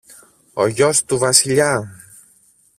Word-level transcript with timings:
Ο 0.53 0.67
γιος 0.67 1.03
του 1.05 1.17
Βασιλιά! 1.17 1.95